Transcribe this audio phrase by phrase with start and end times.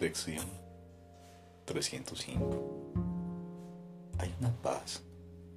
[0.00, 0.44] Lección
[1.66, 2.92] 305.
[4.18, 5.00] Hay una paz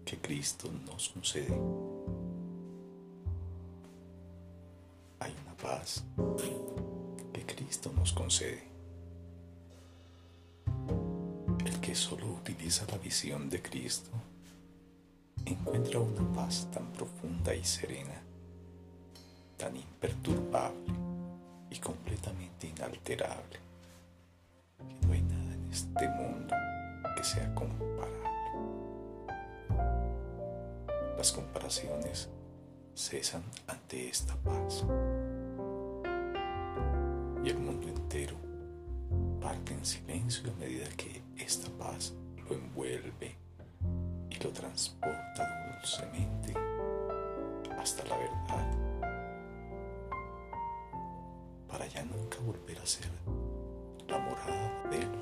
[0.05, 1.59] que Cristo nos concede.
[5.19, 6.03] Hay una paz
[7.33, 8.63] que Cristo nos concede.
[11.65, 14.11] El que solo utiliza la visión de Cristo
[15.45, 18.21] encuentra una paz tan profunda y serena,
[19.57, 20.93] tan imperturbable
[21.71, 23.66] y completamente inalterable
[25.77, 26.55] este mundo
[27.15, 28.07] que sea comparable.
[31.15, 32.29] Las comparaciones
[32.95, 34.83] cesan ante esta paz
[37.43, 38.35] y el mundo entero
[39.39, 42.15] parte en silencio a medida que esta paz
[42.49, 43.35] lo envuelve
[44.31, 46.55] y lo transporta dulcemente
[47.77, 48.67] hasta la verdad
[51.67, 53.11] para ya nunca volver a ser
[54.07, 55.16] la morada del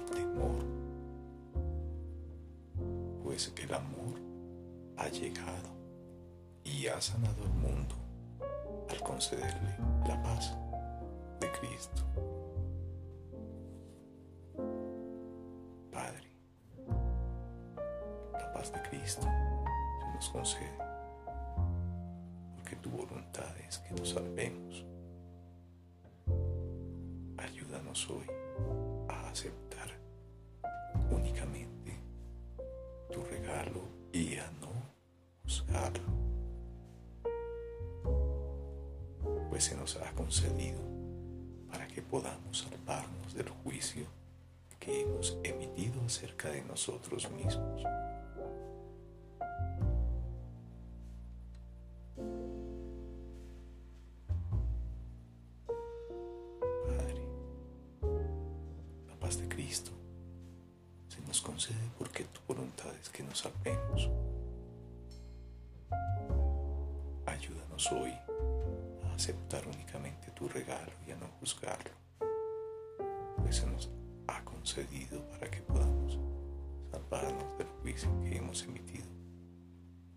[3.36, 4.18] pues el amor
[4.96, 5.70] ha llegado
[6.64, 7.94] y ha sanado el mundo
[8.90, 9.76] al concederle
[10.08, 10.56] la paz
[11.42, 12.02] de Cristo.
[15.92, 16.32] Padre,
[18.32, 20.78] la paz de Cristo se nos concede,
[22.56, 24.86] porque tu voluntad es que nos salvemos.
[27.38, 28.28] Ayúdanos hoy
[29.10, 29.65] a aceptar
[34.12, 34.72] y a no
[35.44, 36.04] juzgarlo,
[39.50, 40.80] pues se nos ha concedido
[41.70, 44.06] para que podamos salvarnos del juicio
[44.80, 47.84] que hemos emitido acerca de nosotros mismos.
[59.20, 59.92] paz de Cristo
[61.36, 64.10] nos concede porque tu voluntad es que nos salvemos.
[67.26, 68.14] Ayúdanos hoy
[69.04, 71.92] a aceptar únicamente tu regalo y a no juzgarlo,
[73.36, 73.90] pues se nos
[74.28, 76.18] ha concedido para que podamos
[76.90, 79.08] salvarnos del juicio que hemos emitido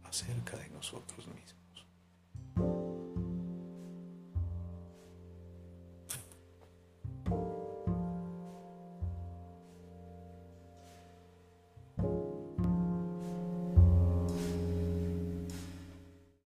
[0.04, 1.26] acerca de nosotros.